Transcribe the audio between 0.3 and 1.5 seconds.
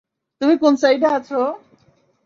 তুমি কোন সাইডে আছ?